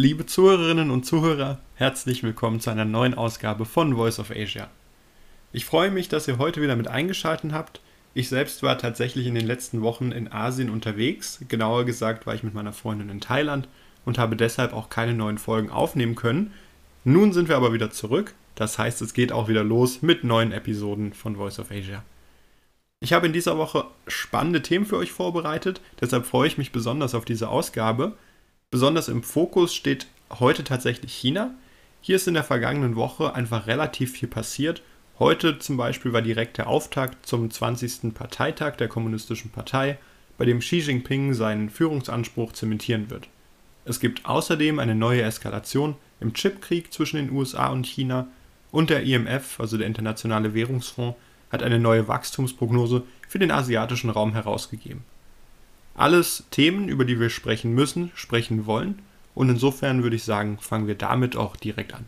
[0.00, 4.70] Liebe Zuhörerinnen und Zuhörer, herzlich willkommen zu einer neuen Ausgabe von Voice of Asia.
[5.52, 7.80] Ich freue mich, dass ihr heute wieder mit eingeschaltet habt.
[8.14, 11.40] Ich selbst war tatsächlich in den letzten Wochen in Asien unterwegs.
[11.48, 13.66] Genauer gesagt war ich mit meiner Freundin in Thailand
[14.04, 16.52] und habe deshalb auch keine neuen Folgen aufnehmen können.
[17.02, 18.34] Nun sind wir aber wieder zurück.
[18.54, 22.04] Das heißt, es geht auch wieder los mit neuen Episoden von Voice of Asia.
[23.00, 27.16] Ich habe in dieser Woche spannende Themen für euch vorbereitet, deshalb freue ich mich besonders
[27.16, 28.16] auf diese Ausgabe.
[28.70, 31.54] Besonders im Fokus steht heute tatsächlich China.
[32.02, 34.82] Hier ist in der vergangenen Woche einfach relativ viel passiert.
[35.18, 38.12] Heute zum Beispiel war direkt der Auftakt zum 20.
[38.12, 39.96] Parteitag der Kommunistischen Partei,
[40.36, 43.30] bei dem Xi Jinping seinen Führungsanspruch zementieren wird.
[43.86, 48.28] Es gibt außerdem eine neue Eskalation im Chipkrieg zwischen den USA und China
[48.70, 51.16] und der IMF, also der Internationale Währungsfonds,
[51.50, 55.04] hat eine neue Wachstumsprognose für den asiatischen Raum herausgegeben.
[55.98, 59.02] Alles Themen, über die wir sprechen müssen, sprechen wollen.
[59.34, 62.04] Und insofern würde ich sagen, fangen wir damit auch direkt an.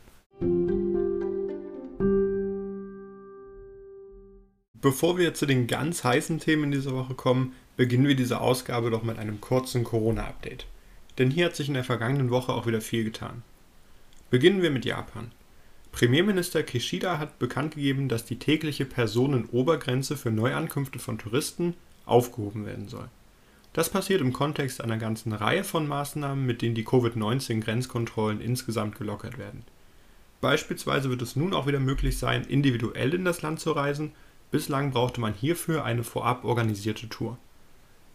[4.75, 8.91] Bevor wir zu den ganz heißen Themen in dieser Woche kommen, beginnen wir diese Ausgabe
[8.91, 10.67] doch mit einem kurzen Corona-Update.
[11.19, 13.43] Denn hier hat sich in der vergangenen Woche auch wieder viel getan.
[14.31, 15.33] Beginnen wir mit Japan.
[15.91, 21.75] Premierminister Kishida hat bekannt gegeben, dass die tägliche Personenobergrenze für Neuankünfte von Touristen
[22.07, 23.09] aufgehoben werden soll.
[23.73, 29.39] Das passiert im Kontext einer ganzen Reihe von Maßnahmen, mit denen die Covid-19-Grenzkontrollen insgesamt gelockert
[29.39, 29.63] werden.
[30.41, 34.13] Beispielsweise wird es nun auch wieder möglich sein, individuell in das Land zu reisen,
[34.51, 37.39] bislang brauchte man hierfür eine vorab organisierte Tour.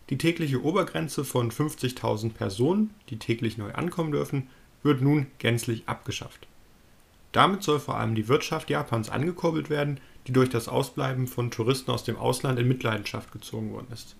[0.09, 4.49] Die tägliche Obergrenze von 50.000 Personen, die täglich neu ankommen dürfen,
[4.83, 6.47] wird nun gänzlich abgeschafft.
[7.31, 11.91] Damit soll vor allem die Wirtschaft Japans angekurbelt werden, die durch das Ausbleiben von Touristen
[11.91, 14.15] aus dem Ausland in Mitleidenschaft gezogen worden ist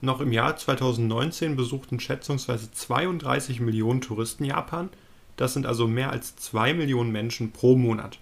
[0.00, 4.90] noch im Jahr 2019 besuchten schätzungsweise 32 Millionen Touristen Japan,
[5.36, 8.18] das sind also mehr als 2 Millionen Menschen pro Monat.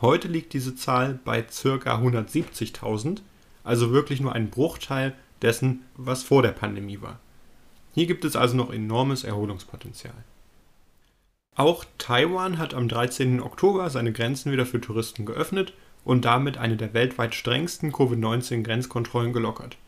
[0.00, 1.96] Heute liegt diese Zahl bei ca.
[1.96, 3.20] 170.000,
[3.64, 7.18] also wirklich nur ein Bruchteil dessen, was vor der Pandemie war.
[7.94, 10.14] Hier gibt es also noch enormes Erholungspotenzial.
[11.54, 13.40] Auch Taiwan hat am 13.
[13.40, 15.72] Oktober seine Grenzen wieder für Touristen geöffnet
[16.04, 19.78] und damit eine der weltweit strengsten Covid-19-Grenzkontrollen gelockert.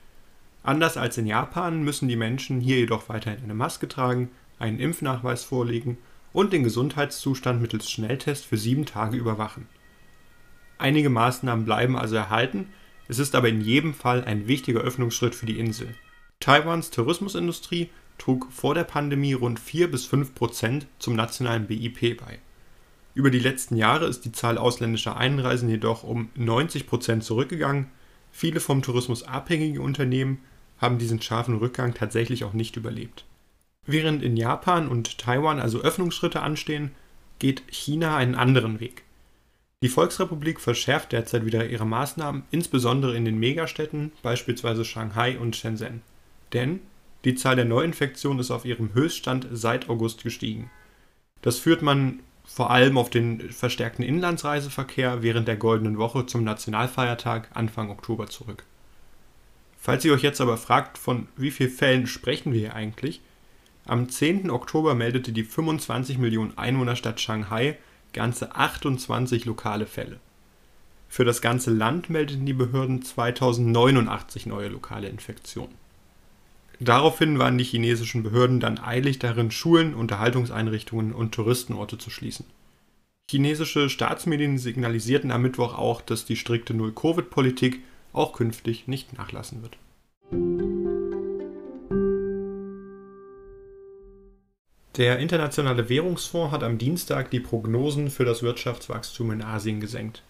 [0.63, 5.45] Anders als in Japan müssen die Menschen hier jedoch weiterhin eine Maske tragen, einen Impfnachweis
[5.45, 5.99] vorlegen
[6.33, 9.67] und den Gesundheitszustand mittels Schnelltest für sieben Tage überwachen.
[10.79, 12.69] Einige Maßnahmen bleiben also erhalten,
[13.09, 15.95] es ist aber in jedem Fall ein wichtiger Öffnungsschritt für die Insel.
[16.41, 22.39] Taiwans Tourismusindustrie trug vor der Pandemie rund 4 bis 5 Prozent zum nationalen BIP bei.
[23.15, 27.87] Über die letzten Jahre ist die Zahl ausländischer Einreisen jedoch um 90 Prozent zurückgegangen.
[28.38, 30.38] Viele vom Tourismus abhängige Unternehmen
[30.81, 33.25] haben diesen scharfen Rückgang tatsächlich auch nicht überlebt.
[33.84, 36.93] Während in Japan und Taiwan also Öffnungsschritte anstehen,
[37.41, 39.03] geht China einen anderen Weg.
[39.82, 46.03] Die Volksrepublik verschärft derzeit wieder ihre Maßnahmen, insbesondere in den Megastädten, beispielsweise Shanghai und Shenzhen.
[46.53, 46.78] Denn
[47.25, 50.71] die Zahl der Neuinfektionen ist auf ihrem Höchststand seit August gestiegen.
[51.43, 57.50] Das führt man vor allem auf den verstärkten Inlandsreiseverkehr während der Goldenen Woche zum Nationalfeiertag
[57.53, 58.64] Anfang Oktober zurück.
[59.78, 63.20] Falls ihr euch jetzt aber fragt, von wie vielen Fällen sprechen wir hier eigentlich,
[63.86, 64.50] am 10.
[64.50, 67.76] Oktober meldete die 25 Millionen Einwohnerstadt Shanghai
[68.12, 70.19] ganze 28 lokale Fälle.
[71.09, 75.75] Für das ganze Land meldeten die Behörden 2089 neue lokale Infektionen.
[76.81, 82.47] Daraufhin waren die chinesischen Behörden dann eilig darin, Schulen, Unterhaltungseinrichtungen und Touristenorte zu schließen.
[83.31, 87.81] Chinesische Staatsmedien signalisierten am Mittwoch auch, dass die strikte Null-Covid-Politik
[88.12, 89.77] auch künftig nicht nachlassen wird.
[94.97, 100.22] Der Internationale Währungsfonds hat am Dienstag die Prognosen für das Wirtschaftswachstum in Asien gesenkt.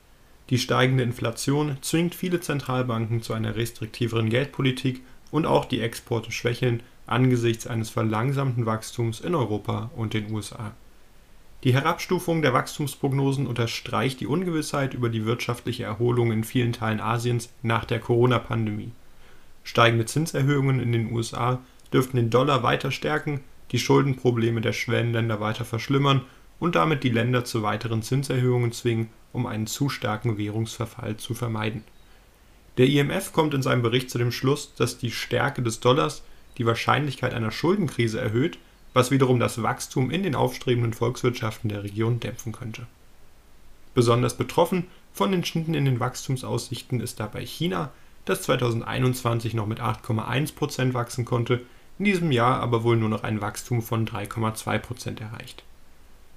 [0.50, 6.82] Die steigende Inflation zwingt viele Zentralbanken zu einer restriktiveren Geldpolitik und auch die Exporte schwächeln
[7.06, 10.72] angesichts eines verlangsamten Wachstums in Europa und den USA.
[11.64, 17.52] Die Herabstufung der Wachstumsprognosen unterstreicht die Ungewissheit über die wirtschaftliche Erholung in vielen Teilen Asiens
[17.62, 18.92] nach der Corona-Pandemie.
[19.64, 21.58] Steigende Zinserhöhungen in den USA
[21.92, 23.40] dürften den Dollar weiter stärken,
[23.72, 26.22] die Schuldenprobleme der Schwellenländer weiter verschlimmern
[26.60, 31.82] und damit die Länder zu weiteren Zinserhöhungen zwingen, um einen zu starken Währungsverfall zu vermeiden.
[32.78, 36.22] Der IMF kommt in seinem Bericht zu dem Schluss, dass die Stärke des Dollars
[36.56, 38.58] die Wahrscheinlichkeit einer Schuldenkrise erhöht
[38.98, 42.86] was wiederum das Wachstum in den aufstrebenden Volkswirtschaften der Region dämpfen könnte.
[43.94, 47.90] Besonders betroffen von den Schnitten in den Wachstumsaussichten ist dabei China,
[48.24, 51.62] das 2021 noch mit 8,1% wachsen konnte,
[51.98, 55.64] in diesem Jahr aber wohl nur noch ein Wachstum von 3,2% erreicht.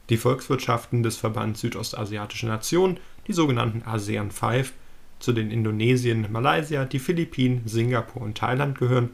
[0.09, 4.73] Die Volkswirtschaften des Verbands Südostasiatischer Nationen, die sogenannten ASEAN 5,
[5.21, 9.11] zu denen Indonesien, Malaysia, die Philippinen, Singapur und Thailand gehören,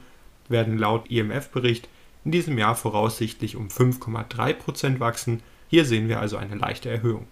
[0.50, 1.90] werden laut IMF-Bericht
[2.26, 5.42] in diesem Jahr voraussichtlich um 5,3% wachsen.
[5.70, 7.28] Hier sehen wir also eine leichte Erhöhung.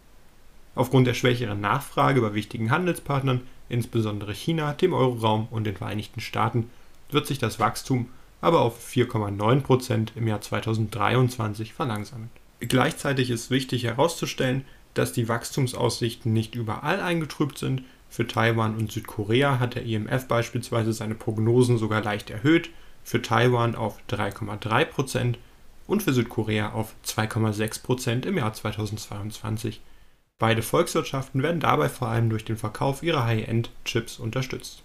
[0.76, 6.70] Aufgrund der schwächeren Nachfrage bei wichtigen Handelspartnern, insbesondere China, dem Euroraum und den Vereinigten Staaten,
[7.10, 8.10] wird sich das Wachstum
[8.42, 12.30] aber auf 4,9% im Jahr 2023 verlangsamen.
[12.60, 17.82] Gleichzeitig ist wichtig herauszustellen, dass die Wachstumsaussichten nicht überall eingetrübt sind.
[18.16, 22.70] Für Taiwan und Südkorea hat der IMF beispielsweise seine Prognosen sogar leicht erhöht,
[23.04, 25.36] für Taiwan auf 3,3%
[25.86, 29.82] und für Südkorea auf 2,6% im Jahr 2022.
[30.40, 34.84] Beide Volkswirtschaften werden dabei vor allem durch den Verkauf ihrer High-End-Chips unterstützt.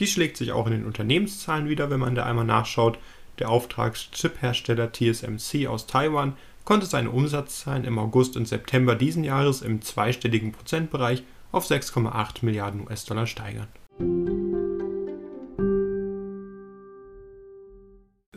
[0.00, 2.98] Dies schlägt sich auch in den Unternehmenszahlen wieder, wenn man da einmal nachschaut.
[3.38, 9.80] Der Auftragschip-Hersteller TSMC aus Taiwan konnte seine Umsatzzahlen im August und September diesen Jahres im
[9.80, 11.22] zweistelligen Prozentbereich
[11.52, 13.68] auf 6,8 Milliarden US-Dollar steigern.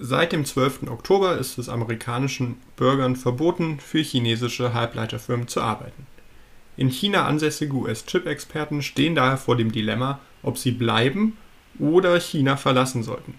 [0.03, 0.89] Seit dem 12.
[0.89, 6.07] Oktober ist es amerikanischen Bürgern verboten, für chinesische Halbleiterfirmen zu arbeiten.
[6.75, 11.37] In China ansässige US-Chip-Experten stehen daher vor dem Dilemma, ob sie bleiben
[11.79, 13.35] oder China verlassen sollten.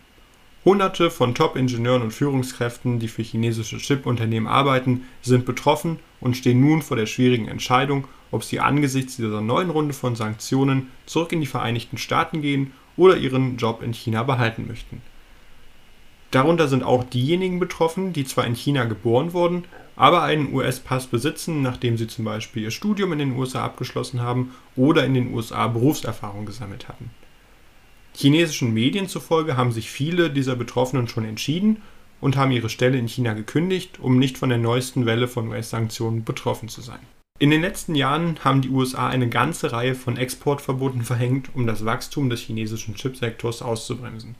[0.64, 6.82] Hunderte von Top-Ingenieuren und Führungskräften, die für chinesische Chip-Unternehmen arbeiten, sind betroffen und stehen nun
[6.82, 11.46] vor der schwierigen Entscheidung, ob sie angesichts dieser neuen Runde von Sanktionen zurück in die
[11.46, 15.02] Vereinigten Staaten gehen oder ihren Job in China behalten möchten.
[16.30, 19.64] Darunter sind auch diejenigen betroffen, die zwar in China geboren wurden,
[19.96, 24.54] aber einen US-Pass besitzen, nachdem sie zum Beispiel ihr Studium in den USA abgeschlossen haben
[24.76, 27.10] oder in den USA Berufserfahrung gesammelt hatten.
[28.14, 31.82] Chinesischen Medien zufolge haben sich viele dieser Betroffenen schon entschieden
[32.20, 36.24] und haben ihre Stelle in China gekündigt, um nicht von der neuesten Welle von US-Sanktionen
[36.24, 37.00] betroffen zu sein.
[37.38, 41.84] In den letzten Jahren haben die USA eine ganze Reihe von Exportverboten verhängt, um das
[41.84, 44.36] Wachstum des chinesischen Chipsektors auszubremsen.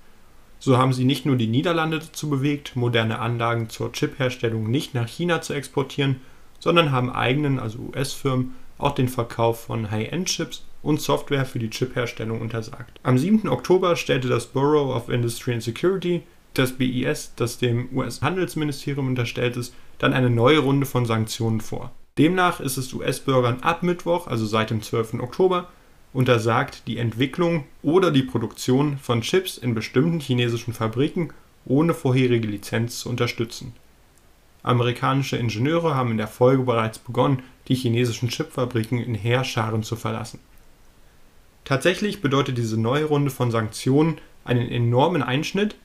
[0.60, 5.08] So haben sie nicht nur die Niederlande dazu bewegt, moderne Anlagen zur Chipherstellung nicht nach
[5.08, 6.20] China zu exportieren,
[6.60, 12.40] sondern haben eigenen, also US-Firmen, auch den Verkauf von High-End-Chips und Software für die Chipherstellung
[12.40, 12.98] untersagt.
[13.02, 13.48] Am 7.
[13.48, 16.22] Oktober stellte das Bureau of Industry and Security,
[16.54, 21.92] das BIS, das dem US-Handelsministerium unterstellt ist, dann eine neue Runde von Sanktionen vor.
[22.18, 25.14] Demnach ist es US-Bürgern ab Mittwoch, also seit dem 12.
[25.14, 25.68] Oktober,
[26.12, 31.32] untersagt, die Entwicklung oder die Produktion von Chips in bestimmten chinesischen Fabriken
[31.64, 33.72] ohne vorherige Lizenz zu unterstützen.
[34.62, 40.38] Amerikanische Ingenieure haben in der Folge bereits begonnen, die chinesischen Chipfabriken in Heerscharen zu verlassen.
[41.64, 45.76] Tatsächlich bedeutet diese neue Runde von Sanktionen einen enormen Einschnitt,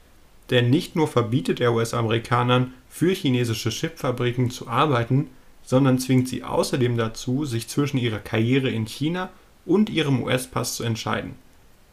[0.50, 5.30] der nicht nur verbietet der US-Amerikanern, für chinesische Chipfabriken zu arbeiten,
[5.62, 9.30] sondern zwingt sie außerdem dazu, sich zwischen ihrer Karriere in China
[9.66, 11.36] und ihrem US-Pass zu entscheiden.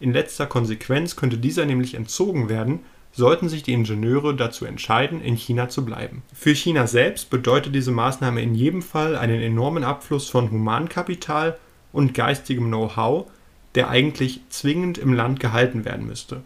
[0.01, 2.81] In letzter Konsequenz könnte dieser nämlich entzogen werden,
[3.13, 6.23] sollten sich die Ingenieure dazu entscheiden, in China zu bleiben.
[6.33, 11.57] Für China selbst bedeutet diese Maßnahme in jedem Fall einen enormen Abfluss von Humankapital
[11.93, 13.27] und geistigem Know-how,
[13.75, 16.43] der eigentlich zwingend im Land gehalten werden müsste.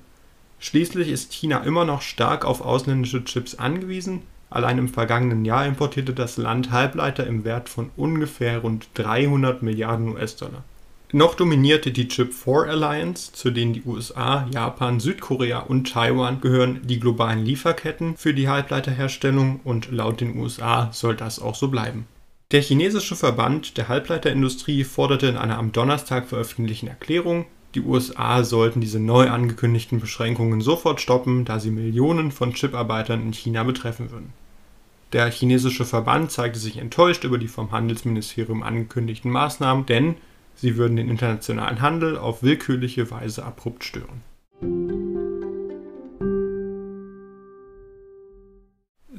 [0.59, 4.23] Schließlich ist China immer noch stark auf ausländische Chips angewiesen.
[4.51, 10.09] Allein im vergangenen Jahr importierte das Land Halbleiter im Wert von ungefähr rund 300 Milliarden
[10.09, 10.65] US-Dollar.
[11.13, 17.01] Noch dominierte die Chip-4 Alliance, zu denen die USA, Japan, Südkorea und Taiwan gehören, die
[17.01, 22.07] globalen Lieferketten für die Halbleiterherstellung und laut den USA soll das auch so bleiben.
[22.51, 28.81] Der chinesische Verband der Halbleiterindustrie forderte in einer am Donnerstag veröffentlichten Erklärung, die USA sollten
[28.81, 34.33] diese neu angekündigten Beschränkungen sofort stoppen, da sie Millionen von Chiparbeitern in China betreffen würden.
[35.13, 40.17] Der chinesische Verband zeigte sich enttäuscht über die vom Handelsministerium angekündigten Maßnahmen, denn
[40.55, 45.08] sie würden den internationalen Handel auf willkürliche Weise abrupt stören.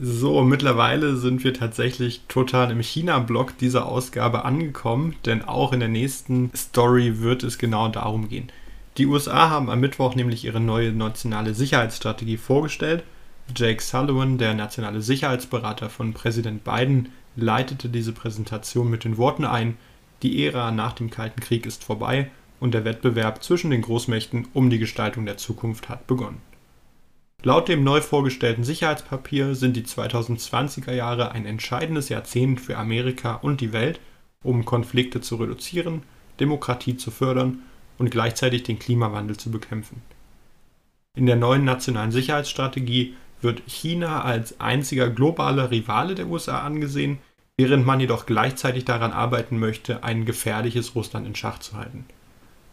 [0.02, 5.90] So, mittlerweile sind wir tatsächlich total im China-Block dieser Ausgabe angekommen, denn auch in der
[5.90, 8.50] nächsten Story wird es genau darum gehen.
[8.98, 13.04] Die USA haben am Mittwoch nämlich ihre neue nationale Sicherheitsstrategie vorgestellt.
[13.54, 19.76] Jake Sullivan, der nationale Sicherheitsberater von Präsident Biden, leitete diese Präsentation mit den Worten ein,
[20.24, 24.70] die Ära nach dem Kalten Krieg ist vorbei und der Wettbewerb zwischen den Großmächten um
[24.70, 26.38] die Gestaltung der Zukunft hat begonnen.
[27.42, 33.62] Laut dem neu vorgestellten Sicherheitspapier sind die 2020er Jahre ein entscheidendes Jahrzehnt für Amerika und
[33.62, 34.02] die Welt,
[34.44, 36.04] um Konflikte zu reduzieren,
[36.42, 37.60] Demokratie zu fördern
[37.98, 40.02] und gleichzeitig den Klimawandel zu bekämpfen.
[41.18, 47.20] In der neuen nationalen Sicherheitsstrategie wird China als einziger globaler Rivale der USA angesehen,
[47.58, 52.06] während man jedoch gleichzeitig daran arbeiten möchte, ein gefährliches Russland in Schach zu halten.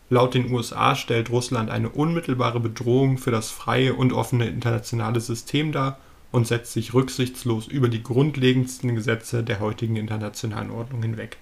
[0.08, 5.72] Laut den USA stellt Russland eine unmittelbare Bedrohung für das freie und offene internationale System
[5.72, 5.98] dar
[6.30, 11.38] und setzt sich rücksichtslos über die grundlegendsten Gesetze der heutigen internationalen Ordnung hinweg.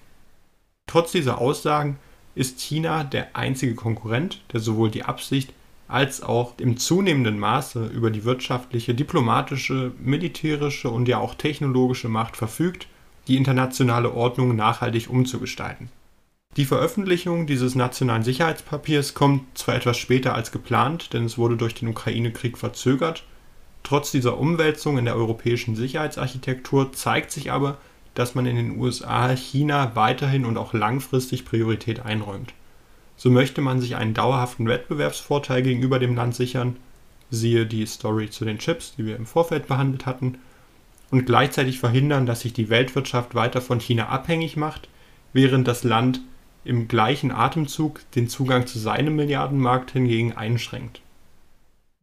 [0.87, 1.99] Trotz dieser Aussagen
[2.33, 5.53] ist China der einzige Konkurrent, der sowohl die Absicht
[5.87, 12.35] als auch im zunehmenden Maße über die wirtschaftliche, diplomatische, militärische und ja auch technologische Macht
[12.35, 12.87] verfügt,
[13.27, 15.89] die internationale Ordnung nachhaltig umzugestalten.
[16.57, 21.75] Die Veröffentlichung dieses nationalen Sicherheitspapiers kommt zwar etwas später als geplant, denn es wurde durch
[21.75, 23.23] den Ukraine-Krieg verzögert.
[23.83, 27.77] Trotz dieser Umwälzung in der europäischen Sicherheitsarchitektur zeigt sich aber,
[28.13, 32.53] dass man in den USA China weiterhin und auch langfristig Priorität einräumt.
[33.17, 36.77] So möchte man sich einen dauerhaften Wettbewerbsvorteil gegenüber dem Land sichern,
[37.31, 40.37] siehe die Story zu den Chips, die wir im Vorfeld behandelt hatten,
[41.11, 44.87] und gleichzeitig verhindern, dass sich die Weltwirtschaft weiter von China abhängig macht,
[45.33, 46.21] während das Land
[46.65, 51.01] im gleichen Atemzug den Zugang zu seinem Milliardenmarkt hingegen einschränkt.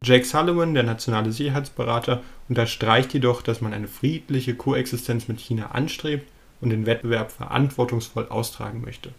[0.03, 6.29] Jake Sullivan, der nationale Sicherheitsberater, unterstreicht jedoch, dass man eine friedliche Koexistenz mit China anstrebt
[6.59, 9.11] und den Wettbewerb verantwortungsvoll austragen möchte.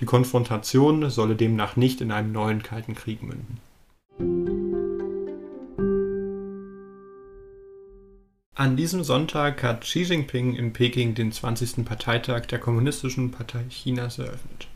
[0.00, 3.58] Die Konfrontation solle demnach nicht in einem neuen Kalten Krieg münden.
[8.64, 11.84] An diesem Sonntag hat Xi Jinping in Peking den 20.
[11.84, 14.68] Parteitag der Kommunistischen Partei Chinas eröffnet.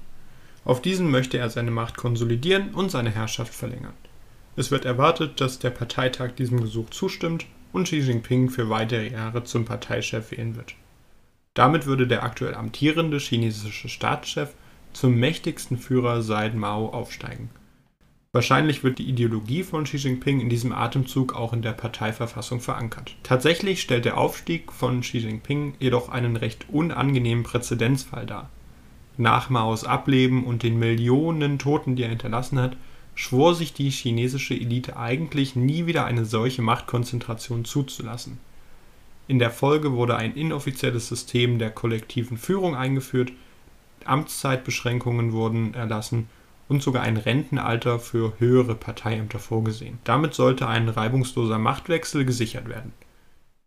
[0.67, 3.95] Auf diesen möchte er seine Macht konsolidieren und seine Herrschaft verlängern.
[4.57, 9.45] Es wird erwartet, dass der Parteitag diesem Gesuch zustimmt und Xi Jinping für weitere Jahre
[9.45, 10.75] zum Parteichef wählen wird.
[11.55, 14.51] Damit würde der aktuell amtierende chinesische Staatschef
[14.93, 17.49] zum mächtigsten Führer seit Mao aufsteigen.
[18.33, 23.17] Wahrscheinlich wird die Ideologie von Xi Jinping in diesem Atemzug auch in der Parteiverfassung verankert.
[23.23, 28.51] Tatsächlich stellt der Aufstieg von Xi Jinping jedoch einen recht unangenehmen Präzedenzfall dar.
[29.17, 32.77] Nach Maos Ableben und den Millionen Toten, die er hinterlassen hat,
[33.15, 38.39] schwor sich die chinesische Elite eigentlich nie wieder eine solche Machtkonzentration zuzulassen.
[39.27, 43.33] In der Folge wurde ein inoffizielles System der kollektiven Führung eingeführt,
[44.05, 46.29] Amtszeitbeschränkungen wurden erlassen
[46.69, 49.99] und sogar ein Rentenalter für höhere Parteiämter vorgesehen.
[50.05, 52.93] Damit sollte ein reibungsloser Machtwechsel gesichert werden.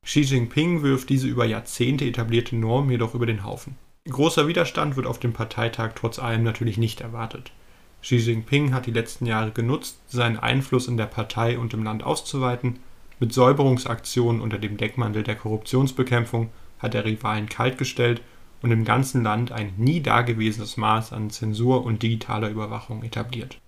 [0.04, 3.76] Xi Jinping wirft diese über Jahrzehnte etablierte Norm jedoch über den Haufen.
[4.10, 7.52] Großer Widerstand wird auf dem Parteitag trotz allem natürlich nicht erwartet.
[8.02, 12.04] Xi Jinping hat die letzten Jahre genutzt, seinen Einfluss in der Partei und im Land
[12.04, 12.80] auszuweiten.
[13.20, 18.24] Mit Säuberungsaktionen unter dem Deckmantel der Korruptionsbekämpfung hat er Rivalen kaltgestellt
[18.62, 23.60] und im ganzen Land ein nie dagewesenes Maß an Zensur und digitaler Überwachung etabliert.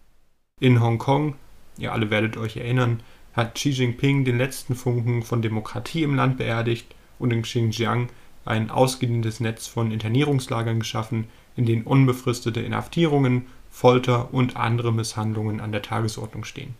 [0.60, 1.36] In Hongkong,
[1.78, 3.02] ihr alle werdet euch erinnern,
[3.34, 8.10] hat Xi Jinping den letzten Funken von Demokratie im Land beerdigt und in Xinjiang
[8.46, 15.72] ein ausgedehntes Netz von Internierungslagern geschaffen, in denen unbefristete Inhaftierungen, Folter und andere Misshandlungen an
[15.72, 16.76] der Tagesordnung stehen.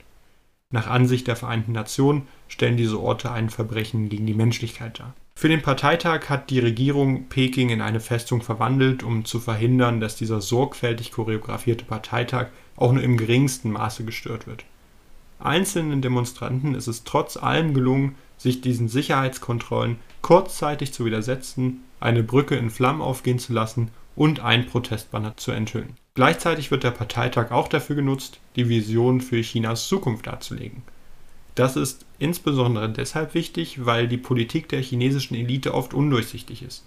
[0.70, 5.14] Nach Ansicht der Vereinten Nationen stellen diese Orte ein Verbrechen gegen die Menschlichkeit dar.
[5.36, 10.16] Für den Parteitag hat die Regierung Peking in eine Festung verwandelt, um zu verhindern, dass
[10.16, 14.66] dieser sorgfältig choreografierte Parteitag auch nur im geringsten Maße gestört wird.
[15.40, 22.56] Einzelnen Demonstranten ist es trotz allem gelungen, sich diesen Sicherheitskontrollen kurzzeitig zu widersetzen, eine Brücke
[22.56, 25.96] in Flammen aufgehen zu lassen und ein Protestbanner zu enthüllen.
[26.14, 30.84] Gleichzeitig wird der Parteitag auch dafür genutzt, die Vision für Chinas Zukunft darzulegen.
[31.56, 36.84] Das ist insbesondere deshalb wichtig, weil die Politik der chinesischen Elite oft undurchsichtig ist.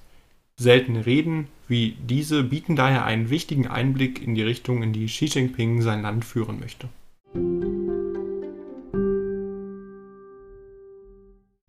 [0.59, 5.27] Seltene Reden wie diese bieten daher einen wichtigen Einblick in die Richtung, in die Xi
[5.27, 6.89] Jinping sein Land führen möchte.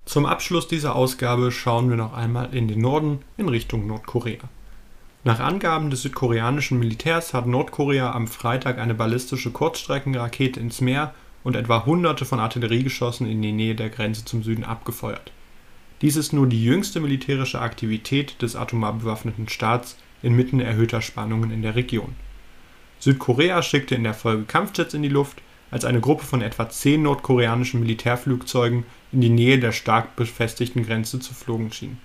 [0.06, 4.50] Zum Abschluss dieser Ausgabe schauen wir noch einmal in den Norden in Richtung Nordkorea.
[5.26, 11.14] Nach Angaben des südkoreanischen Militärs hat Nordkorea am Freitag eine ballistische Kurzstreckenrakete ins Meer
[11.44, 15.32] und etwa Hunderte von Artilleriegeschossen in die Nähe der Grenze zum Süden abgefeuert.
[16.02, 21.62] Dies ist nur die jüngste militärische Aktivität des atomar bewaffneten Staats inmitten erhöhter Spannungen in
[21.62, 22.16] der Region.
[23.00, 27.02] Südkorea schickte in der Folge Kampfjets in die Luft, als eine Gruppe von etwa zehn
[27.02, 31.98] nordkoreanischen Militärflugzeugen in die Nähe der stark befestigten Grenze zu flogen schien.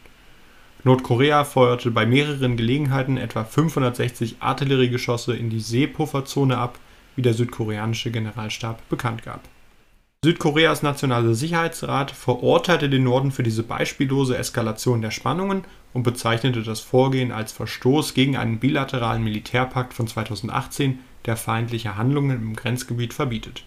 [0.85, 6.79] Nordkorea feuerte bei mehreren Gelegenheiten etwa 560 Artilleriegeschosse in die Seepufferzone ab
[7.17, 9.41] wie der südkoreanische Generalstab bekannt gab.
[10.25, 16.79] Südkoreas Nationaler Sicherheitsrat verurteilte den Norden für diese beispiellose Eskalation der Spannungen und bezeichnete das
[16.79, 23.65] Vorgehen als Verstoß gegen einen bilateralen Militärpakt von 2018, der feindliche Handlungen im Grenzgebiet verbietet.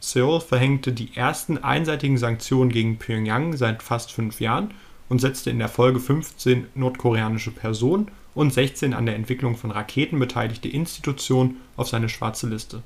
[0.00, 4.74] Seoul verhängte die ersten einseitigen Sanktionen gegen Pyongyang seit fast fünf Jahren
[5.08, 10.18] und setzte in der Folge 15 nordkoreanische Personen und 16 an der Entwicklung von Raketen
[10.18, 12.82] beteiligte Institutionen auf seine schwarze Liste.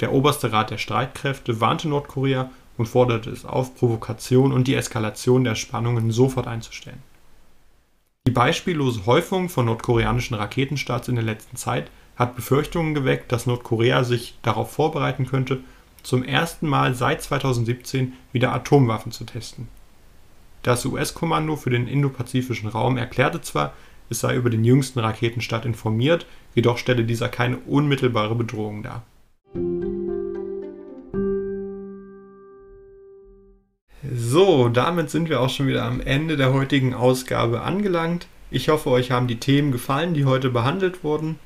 [0.00, 5.44] Der Oberste Rat der Streitkräfte warnte Nordkorea und forderte es auf, Provokation und die Eskalation
[5.44, 7.02] der Spannungen sofort einzustellen.
[8.26, 14.04] Die beispiellose Häufung von nordkoreanischen Raketenstarts in der letzten Zeit hat Befürchtungen geweckt, dass Nordkorea
[14.04, 15.60] sich darauf vorbereiten könnte,
[16.02, 19.68] zum ersten Mal seit 2017 wieder Atomwaffen zu testen.
[20.62, 23.72] Das US-Kommando für den indopazifischen Raum erklärte zwar,
[24.10, 29.04] es sei über den jüngsten Raketenstart informiert, jedoch stelle dieser keine unmittelbare Bedrohung dar.
[34.10, 38.26] So, damit sind wir auch schon wieder am Ende der heutigen Ausgabe angelangt.
[38.50, 41.38] Ich hoffe, euch haben die Themen gefallen, die heute behandelt wurden.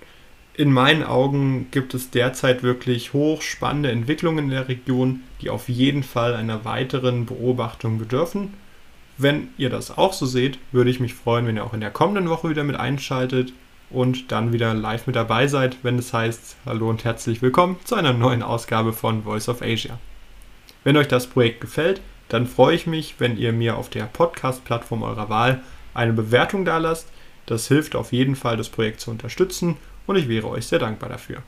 [0.54, 6.02] In meinen Augen gibt es derzeit wirklich hochspannende Entwicklungen in der Region, die auf jeden
[6.02, 8.52] Fall einer weiteren Beobachtung bedürfen.
[9.18, 11.90] Wenn ihr das auch so seht, würde ich mich freuen, wenn ihr auch in der
[11.90, 13.52] kommenden Woche wieder mit einschaltet
[13.90, 17.94] und dann wieder live mit dabei seid, wenn es heißt Hallo und herzlich willkommen zu
[17.94, 19.98] einer neuen Ausgabe von Voice of Asia.
[20.82, 22.00] Wenn euch das Projekt gefällt,
[22.30, 25.60] dann freue ich mich, wenn ihr mir auf der Podcast-Plattform eurer Wahl
[25.92, 27.08] eine Bewertung dalasst.
[27.44, 29.76] Das hilft auf jeden Fall, das Projekt zu unterstützen
[30.06, 31.42] und ich wäre euch sehr dankbar dafür.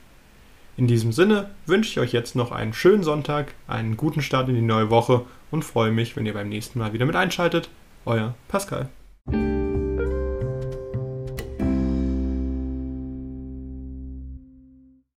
[0.76, 4.56] In diesem Sinne wünsche ich euch jetzt noch einen schönen Sonntag, einen guten Start in
[4.56, 7.68] die neue Woche und freue mich, wenn ihr beim nächsten Mal wieder mit einschaltet.
[8.04, 8.88] Euer Pascal.